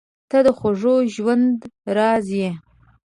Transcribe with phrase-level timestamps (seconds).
[0.29, 0.77] •ته د خوږ
[1.15, 1.57] ژوند
[1.95, 2.49] راز یې.